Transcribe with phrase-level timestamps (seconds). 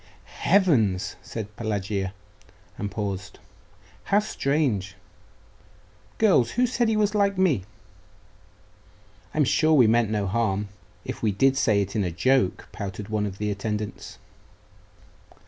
[0.25, 2.11] 'Heavens!' said Pelagia,
[2.75, 3.37] and paused....
[4.05, 4.95] 'How strange!
[6.17, 7.65] Girls, who said he was like me?'
[9.35, 10.69] 'I'm sure we meant no harm,
[11.05, 14.17] if we did say it in a joke,' pouted one of the attendants.